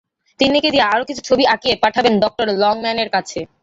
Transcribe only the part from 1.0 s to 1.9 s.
কিছু ছবি আঁকিয়ে